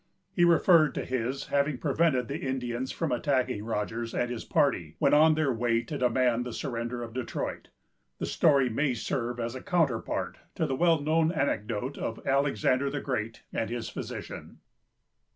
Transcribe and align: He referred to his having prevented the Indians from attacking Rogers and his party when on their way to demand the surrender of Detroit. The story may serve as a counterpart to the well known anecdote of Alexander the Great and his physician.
He 0.33 0.43
referred 0.45 0.95
to 0.95 1.05
his 1.05 1.49
having 1.49 1.77
prevented 1.77 2.27
the 2.27 2.39
Indians 2.41 2.91
from 2.91 3.11
attacking 3.11 3.63
Rogers 3.63 4.15
and 4.15 4.31
his 4.31 4.43
party 4.43 4.95
when 4.97 5.13
on 5.13 5.35
their 5.35 5.53
way 5.53 5.83
to 5.83 5.95
demand 5.95 6.43
the 6.43 6.53
surrender 6.53 7.03
of 7.03 7.13
Detroit. 7.13 7.67
The 8.17 8.25
story 8.25 8.67
may 8.67 8.95
serve 8.95 9.39
as 9.39 9.53
a 9.53 9.61
counterpart 9.61 10.39
to 10.55 10.65
the 10.65 10.75
well 10.75 10.99
known 10.99 11.31
anecdote 11.31 11.99
of 11.99 12.19
Alexander 12.25 12.89
the 12.89 12.99
Great 12.99 13.43
and 13.53 13.69
his 13.69 13.89
physician. 13.89 14.57